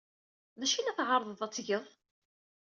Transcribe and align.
D 0.59 0.61
acu 0.65 0.75
ay 0.77 0.83
la 0.85 0.97
tɛerrḍeḍ 0.97 1.41
ad 1.41 1.51
t-tgeḍ? 1.51 1.85